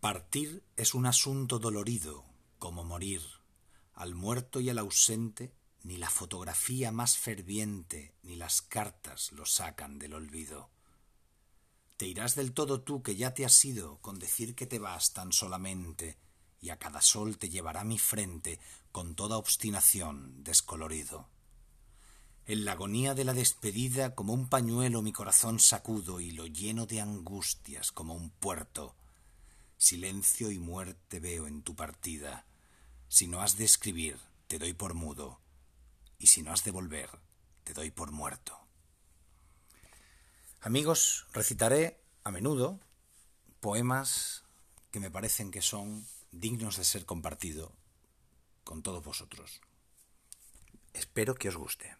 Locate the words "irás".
12.06-12.34